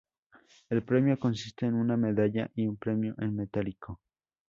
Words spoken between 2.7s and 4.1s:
premio en metálico.